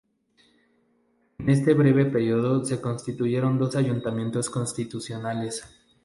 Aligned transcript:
En 1.37 1.47
este 1.47 1.75
breve 1.75 2.05
periodo 2.05 2.65
se 2.65 2.81
constituyeron 2.81 3.59
dos 3.59 3.75
ayuntamientos 3.75 4.49
constitucionales. 4.49 5.63